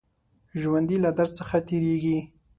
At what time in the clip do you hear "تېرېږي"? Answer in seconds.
1.67-2.17